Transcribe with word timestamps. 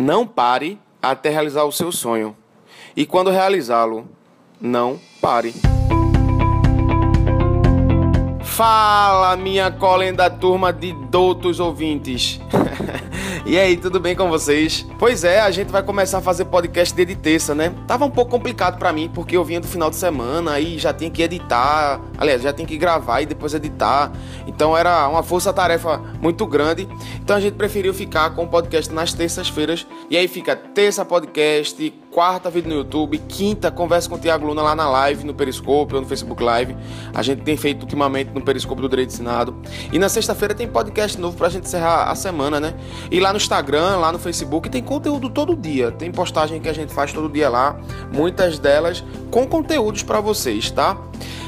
Não 0.00 0.24
pare 0.24 0.78
até 1.02 1.28
realizar 1.28 1.64
o 1.64 1.72
seu 1.72 1.90
sonho. 1.90 2.36
E 2.96 3.04
quando 3.04 3.32
realizá-lo, 3.32 4.06
não 4.60 4.96
pare. 5.20 5.52
Fala, 8.40 9.34
minha 9.36 9.72
colenda 9.72 10.30
turma 10.30 10.72
de 10.72 10.92
doutos 11.10 11.58
ouvintes. 11.58 12.40
E 13.46 13.58
aí, 13.58 13.76
tudo 13.76 13.98
bem 13.98 14.14
com 14.14 14.28
vocês? 14.28 14.84
Pois 14.98 15.24
é, 15.24 15.40
a 15.40 15.50
gente 15.50 15.70
vai 15.70 15.82
começar 15.82 16.18
a 16.18 16.20
fazer 16.20 16.44
podcast 16.46 16.94
de 16.94 17.16
terça, 17.16 17.54
né? 17.54 17.72
Tava 17.86 18.04
um 18.04 18.10
pouco 18.10 18.30
complicado 18.30 18.78
para 18.78 18.92
mim, 18.92 19.10
porque 19.14 19.36
eu 19.36 19.44
vinha 19.44 19.60
do 19.60 19.66
final 19.66 19.88
de 19.88 19.96
semana 19.96 20.60
e 20.60 20.78
já 20.78 20.92
tinha 20.92 21.10
que 21.10 21.22
editar, 21.22 22.00
aliás, 22.18 22.42
já 22.42 22.52
tinha 22.52 22.66
que 22.66 22.76
gravar 22.76 23.22
e 23.22 23.26
depois 23.26 23.54
editar. 23.54 24.12
Então 24.46 24.76
era 24.76 25.08
uma 25.08 25.22
força-tarefa 25.22 25.98
muito 26.20 26.46
grande. 26.46 26.88
Então 27.22 27.36
a 27.36 27.40
gente 27.40 27.54
preferiu 27.54 27.94
ficar 27.94 28.30
com 28.30 28.44
o 28.44 28.48
podcast 28.48 28.92
nas 28.92 29.12
terças-feiras. 29.12 29.86
E 30.10 30.16
aí 30.16 30.28
fica 30.28 30.54
terça 30.54 31.04
podcast, 31.04 31.92
quarta 32.18 32.50
vídeo 32.50 32.68
no 32.68 32.74
YouTube, 32.74 33.16
quinta 33.28 33.70
conversa 33.70 34.08
com 34.08 34.16
o 34.16 34.18
Tiago 34.18 34.44
Luna 34.44 34.60
lá 34.60 34.74
na 34.74 34.90
live, 34.90 35.24
no 35.24 35.32
Periscope 35.32 35.94
ou 35.94 36.00
no 36.00 36.06
Facebook 36.08 36.42
Live. 36.42 36.76
A 37.14 37.22
gente 37.22 37.42
tem 37.42 37.56
feito 37.56 37.82
ultimamente 37.82 38.32
no 38.34 38.40
Periscope 38.40 38.82
do 38.82 38.88
Direito 38.88 39.10
Ensinado. 39.10 39.54
E 39.92 40.00
na 40.00 40.08
sexta-feira 40.08 40.52
tem 40.52 40.66
podcast 40.66 41.16
novo 41.16 41.36
pra 41.36 41.48
gente 41.48 41.66
encerrar 41.66 42.10
a 42.10 42.16
semana, 42.16 42.58
né? 42.58 42.74
E 43.08 43.20
lá 43.20 43.30
no 43.30 43.36
Instagram, 43.36 43.98
lá 43.98 44.10
no 44.10 44.18
Facebook, 44.18 44.68
tem 44.68 44.82
conteúdo 44.82 45.30
todo 45.30 45.54
dia. 45.54 45.92
Tem 45.92 46.10
postagem 46.10 46.60
que 46.60 46.68
a 46.68 46.72
gente 46.72 46.92
faz 46.92 47.12
todo 47.12 47.28
dia 47.28 47.48
lá, 47.48 47.78
muitas 48.12 48.58
delas 48.58 49.04
com 49.30 49.46
conteúdos 49.46 50.02
para 50.02 50.20
vocês, 50.20 50.72
tá? 50.72 50.96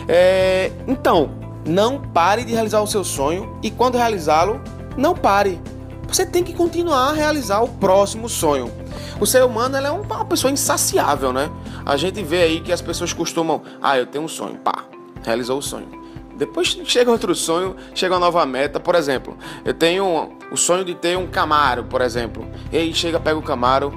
É... 0.07 0.71
Então, 0.87 1.31
não 1.67 2.01
pare 2.01 2.45
de 2.45 2.53
realizar 2.53 2.81
o 2.81 2.87
seu 2.87 3.03
sonho 3.03 3.59
e 3.61 3.73
quando 3.73 3.99
realizá-lo, 3.99 4.61
não 4.97 5.17
pare. 5.17 5.61
Você 6.07 6.25
tem 6.25 6.45
que 6.45 6.53
continuar 6.53 7.11
a 7.11 7.13
realizar 7.13 7.61
o 7.61 7.67
próximo 7.67 8.29
sonho. 8.29 8.80
O 9.21 9.27
ser 9.27 9.43
humano 9.45 9.77
é 9.77 9.91
uma 9.91 10.25
pessoa 10.25 10.51
insaciável, 10.51 11.33
né? 11.33 11.51
A 11.85 11.97
gente 11.97 12.23
vê 12.23 12.43
aí 12.43 12.61
que 12.61 12.73
as 12.73 12.81
pessoas 12.81 13.13
costumam, 13.13 13.63
ah, 13.83 13.99
eu 13.99 14.07
tenho 14.07 14.25
um 14.25 14.29
sonho, 14.29 14.57
pá, 14.57 14.85
realizou 15.23 15.59
o 15.59 15.63
sonho. 15.63 16.01
Depois 16.41 16.69
chega 16.87 17.11
outro 17.11 17.35
sonho, 17.35 17.77
chega 17.95 18.15
uma 18.15 18.21
nova 18.21 18.47
meta. 18.47 18.81
Por 18.81 18.95
exemplo, 18.95 19.37
eu 19.63 19.75
tenho 19.75 20.31
o 20.51 20.57
sonho 20.57 20.83
de 20.87 20.95
ter 20.95 21.19
um 21.19 21.27
Camaro, 21.27 21.85
por 21.85 22.01
exemplo. 22.01 22.49
E 22.73 22.79
aí 22.79 22.95
chega, 22.95 23.21
pega 23.21 23.39
o 23.39 23.43
Camaro. 23.43 23.93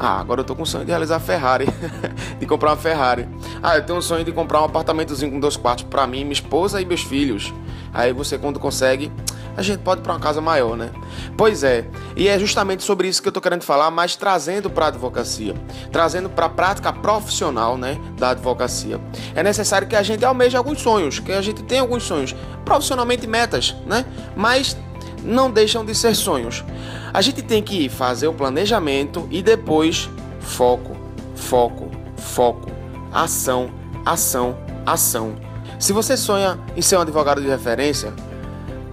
Ah, 0.00 0.18
agora 0.18 0.40
eu 0.40 0.44
tô 0.44 0.56
com 0.56 0.62
o 0.62 0.66
sonho 0.66 0.86
de 0.86 0.90
realizar 0.90 1.16
a 1.16 1.20
Ferrari, 1.20 1.66
de 2.40 2.46
comprar 2.46 2.70
uma 2.70 2.76
Ferrari. 2.78 3.28
Ah, 3.62 3.76
eu 3.76 3.84
tenho 3.84 3.98
um 3.98 4.02
sonho 4.02 4.24
de 4.24 4.32
comprar 4.32 4.62
um 4.62 4.64
apartamentozinho 4.64 5.30
com 5.30 5.38
dois 5.38 5.54
quartos 5.54 5.84
para 5.84 6.06
mim, 6.06 6.20
minha 6.20 6.32
esposa 6.32 6.80
e 6.80 6.86
meus 6.86 7.02
filhos. 7.02 7.52
Aí 7.92 8.10
você 8.10 8.38
quando 8.38 8.58
consegue, 8.58 9.12
a 9.56 9.62
gente 9.62 9.80
pode 9.80 10.00
ir 10.00 10.02
para 10.02 10.12
uma 10.12 10.20
casa 10.20 10.40
maior, 10.40 10.76
né? 10.76 10.90
Pois 11.36 11.62
é, 11.62 11.86
e 12.16 12.28
é 12.28 12.38
justamente 12.38 12.82
sobre 12.82 13.08
isso 13.08 13.20
que 13.20 13.28
eu 13.28 13.30
estou 13.30 13.42
querendo 13.42 13.62
falar, 13.62 13.90
mas 13.90 14.16
trazendo 14.16 14.70
para 14.70 14.86
a 14.86 14.88
advocacia, 14.88 15.54
trazendo 15.90 16.30
para 16.30 16.46
a 16.46 16.48
prática 16.48 16.92
profissional, 16.92 17.76
né, 17.76 17.98
da 18.16 18.30
advocacia. 18.30 19.00
É 19.34 19.42
necessário 19.42 19.86
que 19.86 19.96
a 19.96 20.02
gente 20.02 20.24
almeje 20.24 20.56
alguns 20.56 20.80
sonhos, 20.80 21.18
que 21.18 21.32
a 21.32 21.42
gente 21.42 21.62
tenha 21.62 21.80
alguns 21.80 22.02
sonhos, 22.02 22.34
profissionalmente 22.64 23.26
metas, 23.26 23.74
né? 23.86 24.04
Mas 24.36 24.76
não 25.22 25.50
deixam 25.50 25.84
de 25.84 25.94
ser 25.94 26.14
sonhos. 26.14 26.64
A 27.12 27.20
gente 27.20 27.42
tem 27.42 27.62
que 27.62 27.88
fazer 27.88 28.26
o 28.26 28.32
planejamento 28.32 29.28
e 29.30 29.42
depois 29.42 30.08
foco, 30.40 30.96
foco, 31.34 31.90
foco, 32.16 32.70
ação, 33.12 33.70
ação, 34.04 34.56
ação. 34.86 35.34
Se 35.78 35.92
você 35.92 36.16
sonha 36.16 36.58
em 36.76 36.82
ser 36.82 36.96
um 36.96 37.00
advogado 37.00 37.40
de 37.40 37.48
referência, 37.48 38.12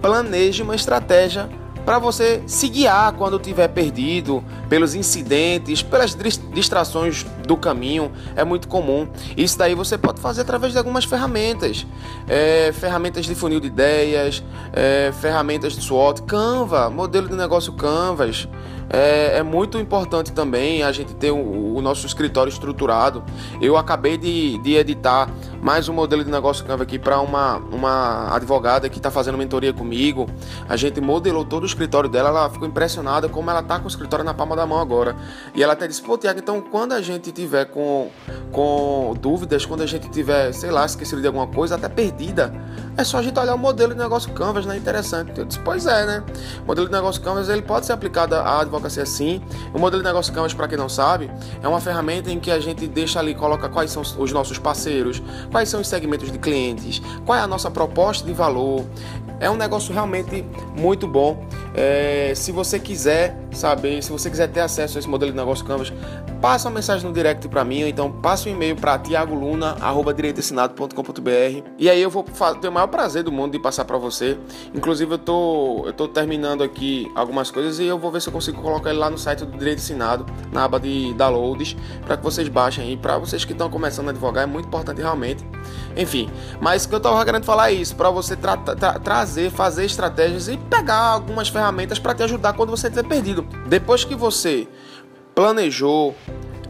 planeje 0.00 0.62
uma 0.62 0.74
estratégia 0.74 1.48
para 1.84 1.98
você 1.98 2.42
se 2.46 2.68
guiar 2.68 3.12
quando 3.14 3.36
estiver 3.36 3.68
perdido, 3.68 4.44
pelos 4.68 4.94
incidentes, 4.94 5.82
pelas 5.82 6.16
distrações 6.52 7.24
do 7.46 7.56
caminho, 7.56 8.12
é 8.36 8.44
muito 8.44 8.68
comum. 8.68 9.08
Isso 9.36 9.58
daí 9.58 9.74
você 9.74 9.96
pode 9.98 10.20
fazer 10.20 10.42
através 10.42 10.72
de 10.72 10.78
algumas 10.78 11.04
ferramentas, 11.04 11.86
é, 12.28 12.70
ferramentas 12.72 13.26
de 13.26 13.34
funil 13.34 13.60
de 13.60 13.66
ideias, 13.66 14.42
é, 14.72 15.12
ferramentas 15.20 15.72
de 15.72 15.82
SWOT, 15.82 16.22
Canva, 16.22 16.90
modelo 16.90 17.28
de 17.28 17.34
negócio 17.34 17.72
Canvas. 17.72 18.46
É, 18.92 19.38
é, 19.38 19.42
muito 19.42 19.78
importante 19.78 20.32
também 20.32 20.82
a 20.82 20.90
gente 20.90 21.14
ter 21.14 21.30
o, 21.30 21.76
o, 21.76 21.80
nosso 21.80 22.04
escritório 22.04 22.50
estruturado. 22.50 23.22
Eu 23.60 23.76
acabei 23.76 24.18
de, 24.18 24.58
de 24.58 24.74
editar 24.74 25.30
mais 25.62 25.88
um 25.88 25.92
modelo 25.92 26.24
de 26.24 26.30
negócio 26.30 26.64
Canva 26.64 26.82
aqui 26.82 26.98
para 26.98 27.20
uma, 27.20 27.58
uma 27.58 28.34
advogada 28.34 28.88
que 28.88 28.98
está 28.98 29.08
fazendo 29.08 29.38
mentoria 29.38 29.72
comigo. 29.72 30.26
A 30.68 30.76
gente 30.76 31.00
modelou 31.00 31.44
todo 31.44 31.62
o 31.62 31.66
escritório 31.66 32.10
dela, 32.10 32.30
ela 32.30 32.50
ficou 32.50 32.66
impressionada 32.66 33.28
como 33.28 33.48
ela 33.48 33.62
tá 33.62 33.78
com 33.78 33.84
o 33.84 33.88
escritório 33.88 34.24
na 34.24 34.34
palma 34.34 34.56
da 34.56 34.66
mão 34.66 34.80
agora. 34.80 35.14
E 35.54 35.62
ela 35.62 35.74
até 35.74 35.86
disse: 35.86 36.02
Pô, 36.02 36.18
Tiago, 36.18 36.40
então 36.40 36.60
quando 36.60 36.92
a 36.92 37.00
gente 37.00 37.30
tiver 37.30 37.66
com, 37.66 38.10
com 38.50 39.14
dúvidas, 39.20 39.64
quando 39.64 39.82
a 39.82 39.86
gente 39.86 40.08
tiver, 40.10 40.52
sei 40.52 40.72
lá, 40.72 40.84
esquecido 40.84 41.20
de 41.20 41.28
alguma 41.28 41.46
coisa, 41.46 41.76
até 41.76 41.88
perdida, 41.88 42.52
é 43.00 43.04
só 43.04 43.18
a 43.18 43.22
gente 43.22 43.38
olhar 43.38 43.54
o 43.54 43.58
modelo 43.58 43.94
de 43.94 43.98
negócio 43.98 44.30
Canvas, 44.32 44.66
né? 44.66 44.76
Interessante. 44.76 45.32
Eu 45.38 45.46
disse: 45.46 45.58
Pois 45.60 45.86
é, 45.86 46.04
né? 46.04 46.22
O 46.62 46.66
modelo 46.66 46.86
de 46.86 46.92
negócio 46.92 47.20
Canvas 47.22 47.48
ele 47.48 47.62
pode 47.62 47.86
ser 47.86 47.92
aplicado 47.92 48.34
à 48.34 48.60
advocacia 48.60 49.06
sim. 49.06 49.42
O 49.74 49.78
modelo 49.78 50.02
de 50.02 50.08
negócio 50.08 50.32
Canvas, 50.32 50.52
para 50.52 50.68
quem 50.68 50.76
não 50.76 50.88
sabe, 50.88 51.30
é 51.62 51.66
uma 51.66 51.80
ferramenta 51.80 52.30
em 52.30 52.38
que 52.38 52.50
a 52.50 52.60
gente 52.60 52.86
deixa 52.86 53.18
ali, 53.18 53.34
coloca 53.34 53.68
quais 53.68 53.90
são 53.90 54.02
os 54.02 54.32
nossos 54.32 54.58
parceiros, 54.58 55.22
quais 55.50 55.68
são 55.68 55.80
os 55.80 55.88
segmentos 55.88 56.30
de 56.30 56.38
clientes, 56.38 57.00
qual 57.24 57.38
é 57.38 57.40
a 57.40 57.46
nossa 57.46 57.70
proposta 57.70 58.26
de 58.26 58.34
valor. 58.34 58.84
É 59.38 59.48
um 59.48 59.56
negócio 59.56 59.94
realmente 59.94 60.44
muito 60.76 61.08
bom. 61.08 61.42
É, 61.74 62.32
se 62.34 62.52
você 62.52 62.78
quiser 62.78 63.34
saber, 63.52 64.02
se 64.02 64.10
você 64.10 64.28
quiser 64.30 64.48
ter 64.48 64.60
acesso 64.60 64.98
a 64.98 65.00
esse 65.00 65.08
modelo 65.08 65.32
de 65.32 65.38
negócio 65.38 65.64
Canvas, 65.64 65.92
passa 66.40 66.68
uma 66.68 66.76
mensagem 66.76 67.04
no 67.06 67.12
direct 67.12 67.46
para 67.48 67.64
mim, 67.64 67.82
ou 67.82 67.88
então 67.88 68.10
passa 68.10 68.48
um 68.48 68.52
e-mail 68.52 68.74
para 68.76 68.98
tiagoluna@direitoensinado.com.br 68.98 71.68
e 71.78 71.90
aí 71.90 72.00
eu 72.00 72.08
vou 72.10 72.24
ter 72.60 72.68
o 72.68 72.72
maior 72.72 72.86
prazer 72.86 73.22
do 73.22 73.30
mundo 73.30 73.52
de 73.52 73.58
passar 73.58 73.84
para 73.84 73.98
você. 73.98 74.38
Inclusive 74.74 75.12
eu 75.14 75.18
tô 75.18 75.82
eu 75.86 75.92
tô 75.92 76.08
terminando 76.08 76.62
aqui 76.62 77.10
algumas 77.14 77.50
coisas 77.50 77.78
e 77.78 77.84
eu 77.84 77.98
vou 77.98 78.10
ver 78.10 78.22
se 78.22 78.28
eu 78.28 78.32
consigo 78.32 78.62
colocar 78.62 78.88
ele 78.90 78.98
lá 78.98 79.10
no 79.10 79.18
site 79.18 79.44
do 79.44 79.58
Direito 79.58 79.78
Ensinado, 79.78 80.24
na 80.52 80.64
aba 80.64 80.80
de 80.80 81.12
downloads, 81.14 81.76
para 82.06 82.16
que 82.16 82.24
vocês 82.24 82.48
baixem 82.48 82.84
aí, 82.84 82.96
para 82.96 83.18
vocês 83.18 83.44
que 83.44 83.52
estão 83.52 83.68
começando 83.68 84.08
a 84.08 84.10
advogar, 84.10 84.44
é 84.44 84.46
muito 84.46 84.66
importante 84.66 85.00
realmente. 85.00 85.44
Enfim, 85.96 86.30
mas 86.60 86.86
que 86.86 86.94
eu 86.94 87.00
tava 87.00 87.24
querendo 87.24 87.44
falar 87.44 87.70
é 87.70 87.74
isso, 87.74 87.96
para 87.96 88.10
você 88.10 88.36
tra 88.36 88.56
tra 88.56 88.98
trazer, 88.98 89.50
fazer 89.50 89.84
estratégias 89.84 90.48
e 90.48 90.56
pegar 90.56 90.96
algumas 90.96 91.48
ferramentas 91.48 91.98
para 91.98 92.14
te 92.14 92.22
ajudar 92.22 92.52
quando 92.54 92.70
você 92.70 92.86
estiver 92.86 93.08
perdido. 93.08 93.39
Depois 93.66 94.04
que 94.04 94.14
você 94.14 94.68
planejou, 95.34 96.14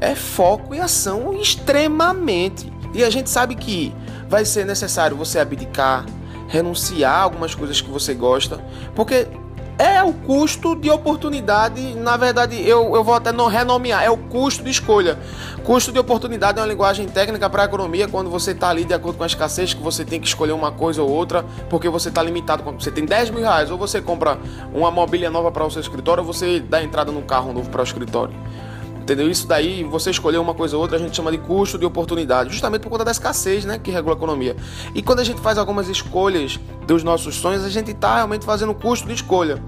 é 0.00 0.14
foco 0.14 0.74
e 0.74 0.80
ação 0.80 1.34
extremamente. 1.34 2.72
E 2.94 3.04
a 3.04 3.10
gente 3.10 3.30
sabe 3.30 3.54
que 3.54 3.94
vai 4.28 4.44
ser 4.44 4.64
necessário 4.64 5.16
você 5.16 5.38
abdicar, 5.38 6.06
renunciar 6.48 7.14
a 7.14 7.22
algumas 7.22 7.54
coisas 7.54 7.80
que 7.80 7.90
você 7.90 8.14
gosta, 8.14 8.58
porque 8.94 9.26
é 9.80 10.02
o 10.02 10.12
custo 10.12 10.76
de 10.76 10.90
oportunidade, 10.90 11.94
na 11.94 12.14
verdade, 12.14 12.60
eu, 12.68 12.94
eu 12.94 13.02
vou 13.02 13.14
até 13.14 13.32
não 13.32 13.46
renomear, 13.46 14.04
é 14.04 14.10
o 14.10 14.16
custo 14.16 14.62
de 14.62 14.68
escolha. 14.68 15.18
Custo 15.64 15.90
de 15.90 15.98
oportunidade 15.98 16.58
é 16.58 16.60
uma 16.60 16.68
linguagem 16.68 17.08
técnica 17.08 17.48
para 17.48 17.62
a 17.62 17.64
economia, 17.64 18.06
quando 18.06 18.28
você 18.28 18.50
está 18.50 18.68
ali 18.68 18.84
de 18.84 18.92
acordo 18.92 19.16
com 19.16 19.24
a 19.24 19.26
escassez, 19.26 19.72
que 19.72 19.82
você 19.82 20.04
tem 20.04 20.20
que 20.20 20.26
escolher 20.26 20.52
uma 20.52 20.70
coisa 20.70 21.02
ou 21.02 21.08
outra, 21.08 21.46
porque 21.70 21.88
você 21.88 22.10
está 22.10 22.22
limitado. 22.22 22.62
Você 22.78 22.90
tem 22.90 23.06
10 23.06 23.30
mil 23.30 23.40
reais, 23.40 23.70
ou 23.70 23.78
você 23.78 24.02
compra 24.02 24.38
uma 24.74 24.90
mobília 24.90 25.30
nova 25.30 25.50
para 25.50 25.64
o 25.64 25.70
seu 25.70 25.80
escritório, 25.80 26.22
ou 26.22 26.30
você 26.30 26.60
dá 26.60 26.82
entrada 26.82 27.10
num 27.10 27.22
carro 27.22 27.50
novo 27.50 27.70
para 27.70 27.80
o 27.80 27.84
escritório. 27.84 28.34
Entendeu? 29.10 29.28
Isso 29.28 29.44
daí, 29.44 29.82
você 29.82 30.10
escolher 30.10 30.38
uma 30.38 30.54
coisa 30.54 30.76
ou 30.76 30.82
outra, 30.82 30.96
a 30.96 31.00
gente 31.00 31.16
chama 31.16 31.32
de 31.32 31.38
custo 31.38 31.76
de 31.76 31.84
oportunidade, 31.84 32.50
justamente 32.50 32.82
por 32.82 32.90
conta 32.90 33.04
da 33.04 33.10
escassez, 33.10 33.64
né, 33.64 33.76
que 33.76 33.90
regula 33.90 34.14
a 34.14 34.16
economia. 34.16 34.54
E 34.94 35.02
quando 35.02 35.18
a 35.18 35.24
gente 35.24 35.40
faz 35.40 35.58
algumas 35.58 35.88
escolhas 35.88 36.60
dos 36.86 37.02
nossos 37.02 37.34
sonhos, 37.34 37.64
a 37.64 37.68
gente 37.68 37.90
está 37.90 38.14
realmente 38.14 38.44
fazendo 38.44 38.72
custo 38.72 39.08
de 39.08 39.14
escolha. 39.14 39.60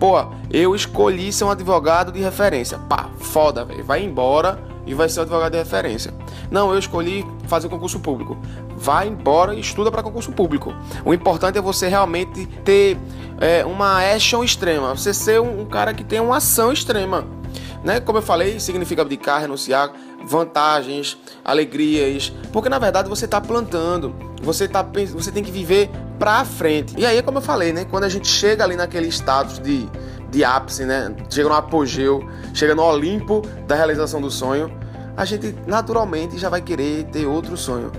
Pô, 0.00 0.16
eu 0.50 0.74
escolhi 0.74 1.32
ser 1.32 1.44
um 1.44 1.50
advogado 1.50 2.10
de 2.10 2.18
referência. 2.18 2.76
Pá, 2.76 3.08
foda, 3.20 3.64
velho. 3.64 3.84
Vai 3.84 4.02
embora 4.02 4.60
e 4.84 4.94
vai 4.94 5.08
ser 5.08 5.20
um 5.20 5.22
advogado 5.22 5.52
de 5.52 5.58
referência. 5.58 6.12
Não, 6.50 6.72
eu 6.72 6.78
escolhi 6.80 7.24
fazer 7.46 7.68
concurso 7.68 8.00
público. 8.00 8.36
Vai 8.76 9.06
embora 9.06 9.54
e 9.54 9.60
estuda 9.60 9.92
para 9.92 10.02
concurso 10.02 10.32
público. 10.32 10.74
O 11.04 11.14
importante 11.14 11.56
é 11.56 11.60
você 11.60 11.86
realmente 11.86 12.46
ter 12.64 12.98
é, 13.40 13.64
uma 13.64 14.02
action 14.02 14.42
extrema, 14.42 14.96
você 14.96 15.14
ser 15.14 15.40
um, 15.40 15.60
um 15.60 15.66
cara 15.66 15.94
que 15.94 16.02
tem 16.02 16.18
uma 16.18 16.38
ação 16.38 16.72
extrema. 16.72 17.37
Né? 17.82 18.00
Como 18.00 18.18
eu 18.18 18.22
falei, 18.22 18.58
significa 18.58 19.02
abdicar, 19.02 19.40
renunciar, 19.40 19.92
vantagens, 20.24 21.16
alegrias, 21.44 22.32
porque 22.52 22.68
na 22.68 22.78
verdade 22.78 23.08
você 23.08 23.24
está 23.24 23.40
plantando, 23.40 24.14
você, 24.42 24.66
tá, 24.66 24.84
você 25.12 25.30
tem 25.30 25.42
que 25.42 25.50
viver 25.50 25.90
para 26.18 26.44
frente. 26.44 26.94
E 26.98 27.06
aí, 27.06 27.22
como 27.22 27.38
eu 27.38 27.42
falei, 27.42 27.72
né? 27.72 27.84
quando 27.84 28.04
a 28.04 28.08
gente 28.08 28.26
chega 28.26 28.64
ali 28.64 28.76
naquele 28.76 29.08
status 29.08 29.60
de, 29.60 29.88
de 30.30 30.44
ápice, 30.44 30.84
né? 30.84 31.14
chega 31.30 31.48
no 31.48 31.54
apogeu, 31.54 32.28
chega 32.52 32.74
no 32.74 32.82
Olimpo 32.82 33.42
da 33.66 33.76
realização 33.76 34.20
do 34.20 34.30
sonho, 34.30 34.72
a 35.16 35.24
gente 35.24 35.54
naturalmente 35.66 36.38
já 36.38 36.48
vai 36.48 36.60
querer 36.60 37.04
ter 37.04 37.26
outro 37.26 37.56
sonho. 37.56 37.92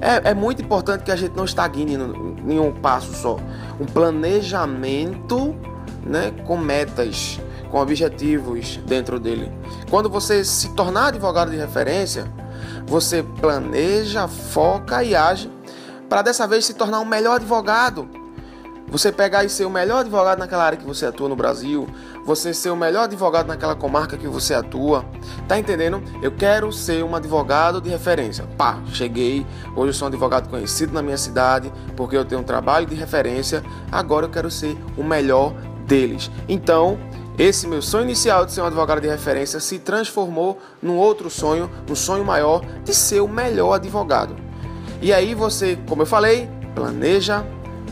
É, 0.00 0.30
é 0.30 0.34
muito 0.34 0.60
importante 0.60 1.04
que 1.04 1.12
a 1.12 1.16
gente 1.16 1.36
não 1.36 1.44
estagne 1.44 1.94
em 1.94 2.58
um 2.58 2.72
passo 2.72 3.14
só. 3.14 3.38
Um 3.80 3.84
planejamento 3.84 5.54
né, 6.04 6.32
com 6.44 6.56
metas 6.56 7.38
com 7.72 7.80
objetivos 7.80 8.76
dentro 8.86 9.18
dele. 9.18 9.50
quando 9.88 10.10
você 10.10 10.44
se 10.44 10.68
tornar 10.74 11.06
advogado 11.06 11.50
de 11.50 11.56
referência, 11.56 12.30
você 12.86 13.22
planeja, 13.22 14.28
foca 14.28 15.02
e 15.02 15.16
age 15.16 15.50
para 16.08 16.20
dessa 16.20 16.46
vez 16.46 16.66
se 16.66 16.74
tornar 16.74 17.00
um 17.00 17.06
melhor 17.06 17.36
advogado. 17.36 18.06
Você 18.88 19.10
pegar 19.10 19.42
e 19.42 19.48
ser 19.48 19.64
o 19.64 19.70
melhor 19.70 20.00
advogado 20.00 20.38
naquela 20.38 20.64
área 20.64 20.76
que 20.76 20.84
você 20.84 21.06
atua 21.06 21.26
no 21.26 21.34
Brasil, 21.34 21.88
você 22.26 22.52
ser 22.52 22.68
o 22.68 22.76
melhor 22.76 23.04
advogado 23.04 23.46
naquela 23.46 23.74
comarca 23.74 24.18
que 24.18 24.28
você 24.28 24.52
atua. 24.52 25.02
Tá 25.48 25.58
entendendo? 25.58 26.02
Eu 26.20 26.30
quero 26.30 26.70
ser 26.70 27.02
um 27.02 27.16
advogado 27.16 27.80
de 27.80 27.88
referência. 27.88 28.44
Pá, 28.58 28.78
cheguei. 28.92 29.46
Hoje 29.74 29.88
eu 29.88 29.94
sou 29.94 30.04
um 30.04 30.10
advogado 30.10 30.50
conhecido 30.50 30.92
na 30.92 31.00
minha 31.00 31.16
cidade, 31.16 31.72
porque 31.96 32.14
eu 32.14 32.24
tenho 32.26 32.42
um 32.42 32.44
trabalho 32.44 32.84
de 32.84 32.94
referência. 32.94 33.62
Agora 33.90 34.26
eu 34.26 34.30
quero 34.30 34.50
ser 34.50 34.76
o 34.94 35.02
melhor 35.02 35.54
deles. 35.86 36.30
Então, 36.46 36.98
esse 37.38 37.66
meu 37.66 37.80
sonho 37.80 38.04
inicial 38.04 38.44
de 38.44 38.52
ser 38.52 38.60
um 38.60 38.66
advogado 38.66 39.00
de 39.00 39.08
referência 39.08 39.58
se 39.58 39.78
transformou 39.78 40.60
num 40.82 40.96
outro 40.96 41.30
sonho, 41.30 41.70
um 41.90 41.94
sonho 41.94 42.24
maior 42.24 42.62
de 42.84 42.94
ser 42.94 43.20
o 43.20 43.28
melhor 43.28 43.74
advogado. 43.74 44.36
E 45.00 45.12
aí 45.12 45.34
você, 45.34 45.78
como 45.88 46.02
eu 46.02 46.06
falei, 46.06 46.48
planeja, 46.74 47.44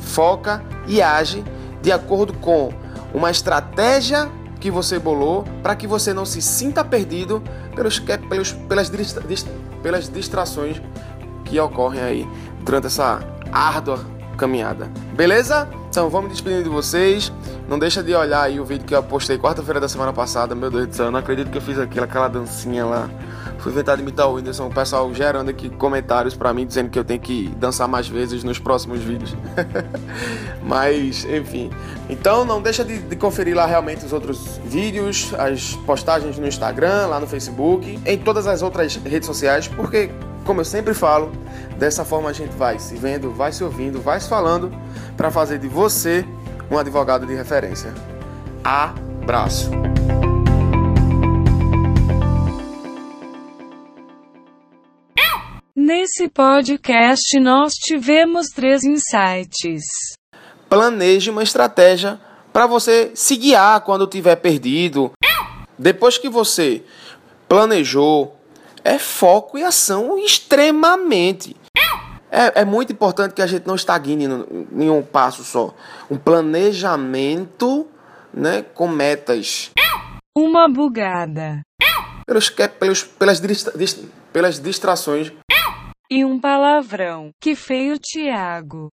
foca 0.03 0.63
e 0.87 1.01
age 1.01 1.43
de 1.83 1.91
acordo 1.91 2.35
com 2.35 2.71
uma 3.15 3.31
estratégia 3.31 4.31
que 4.61 4.71
você 4.71 4.99
bolou 4.99 5.45
para 5.63 5.75
que 5.75 5.87
você 5.87 6.13
não 6.13 6.27
se 6.27 6.43
sinta 6.43 6.85
perdido 6.85 7.43
pelos, 7.75 7.99
pelos, 7.99 8.53
pelas, 8.53 8.93
pelas 9.83 10.09
distrações 10.09 10.81
que 11.47 11.59
ocorrem 11.59 12.03
aí 12.03 12.29
durante 12.63 12.87
essa 12.87 13.21
árdua 13.51 14.05
caminhada. 14.37 14.91
Beleza? 15.15 15.67
Então 15.91 16.09
vamos 16.09 16.31
despedindo 16.31 16.63
de 16.63 16.69
vocês. 16.69 17.33
Não 17.69 17.77
deixa 17.77 18.01
de 18.01 18.15
olhar 18.15 18.43
aí 18.43 18.61
o 18.61 18.65
vídeo 18.65 18.87
que 18.87 18.95
eu 18.95 19.03
postei 19.03 19.37
quarta-feira 19.37 19.81
da 19.81 19.89
semana 19.89 20.13
passada. 20.13 20.55
Meu 20.55 20.71
Deus 20.71 20.87
do 20.87 20.95
céu, 20.95 21.07
eu 21.07 21.11
não 21.11 21.19
acredito 21.19 21.51
que 21.51 21.59
eu 21.59 21.63
fiz 21.63 21.81
aquilo, 21.81 22.05
aquela 22.05 22.29
dancinha 22.29 22.87
lá. 22.87 23.11
Fui 23.59 23.73
inventar 23.73 23.97
de 23.97 24.03
imitar 24.03 24.29
o 24.29 24.35
Whindersson, 24.35 24.69
o 24.69 24.71
pessoal 24.73 25.13
gerando 25.13 25.51
aqui 25.51 25.69
comentários 25.69 26.37
para 26.37 26.55
mim 26.55 26.65
dizendo 26.65 26.91
que 26.91 26.99
eu 26.99 27.03
tenho 27.03 27.19
que 27.19 27.49
dançar 27.57 27.89
mais 27.89 28.07
vezes 28.07 28.45
nos 28.45 28.61
próximos 28.61 29.01
vídeos. 29.01 29.35
Mas, 30.63 31.25
enfim. 31.25 31.71
Então 32.09 32.45
não 32.45 32.63
deixa 32.63 32.85
de, 32.85 32.99
de, 32.99 33.17
conferir 33.17 33.57
lá 33.57 33.67
realmente 33.67 34.07
os 34.07 34.13
outros 34.13 34.61
vídeos, 34.65 35.35
as 35.37 35.75
postagens 35.85 36.39
no 36.39 36.47
Instagram, 36.47 37.09
lá 37.09 37.19
no 37.19 37.27
Facebook, 37.27 37.99
em 38.07 38.17
todas 38.17 38.47
as 38.47 38.63
outras 38.63 38.95
redes 38.95 39.27
sociais, 39.27 39.67
porque, 39.67 40.11
como 40.51 40.63
eu 40.63 40.65
sempre 40.65 40.95
falo, 40.95 41.31
dessa 41.79 42.05
forma 42.05 42.29
a 42.29 42.33
gente 42.33 42.51
vai 42.57 42.77
se 42.77 42.97
vendo, 42.97 43.31
vai 43.31 43.53
se 43.53 43.63
ouvindo, 43.63 44.01
vai 44.01 44.19
se 44.19 44.29
falando 44.29 44.73
para 45.17 45.31
fazer 45.31 45.61
de 45.61 45.69
você 45.69 46.27
um 46.69 46.77
advogado 46.77 47.25
de 47.25 47.33
referência. 47.37 47.95
Abraço! 48.65 49.71
Nesse 55.77 56.29
podcast 56.29 57.39
nós 57.39 57.75
tivemos 57.75 58.49
três 58.49 58.83
insights. 58.83 59.85
Planeje 60.69 61.31
uma 61.31 61.45
estratégia 61.45 62.21
para 62.53 62.67
você 62.67 63.13
se 63.15 63.37
guiar 63.37 63.83
quando 63.83 64.03
estiver 64.03 64.35
perdido. 64.35 65.13
Depois 65.79 66.19
que 66.19 66.29
você 66.29 66.83
planejou, 67.49 68.40
é 68.85 68.99
foco 68.99 69.59
e 69.59 69.63
ação 69.63 70.19
extremamente. 70.19 71.57
É, 72.31 72.61
é 72.61 72.65
muito 72.65 72.93
importante 72.93 73.35
que 73.35 73.43
a 73.43 73.47
gente 73.47 73.67
não 73.67 73.75
estagne 73.75 74.25
em 74.25 74.91
um 74.91 75.03
passo 75.03 75.43
só. 75.43 75.75
Um 76.11 76.17
planejamento 76.17 77.87
né, 78.33 78.63
com 78.63 78.87
metas. 78.87 79.71
Uma 80.37 80.69
bugada. 80.69 81.63
Pelos, 82.27 82.49
pelos, 82.51 83.03
pelas, 83.03 83.41
pelas 84.33 84.61
distrações 84.61 85.33
e 86.11 86.25
um 86.25 86.41
palavrão. 86.41 87.31
Que 87.41 87.55
feio, 87.55 87.97
Tiago. 87.99 88.89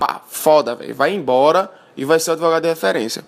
Pá, 0.00 0.20
foda, 0.26 0.74
velho. 0.74 0.94
Vai 0.94 1.14
embora 1.14 1.70
e 1.96 2.04
vai 2.04 2.18
ser 2.18 2.30
o 2.30 2.32
advogado 2.32 2.64
de 2.64 2.68
referência. 2.68 3.24